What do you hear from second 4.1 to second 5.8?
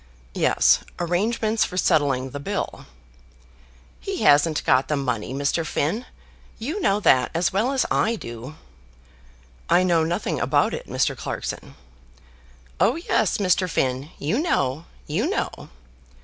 hasn't got the money, Mr.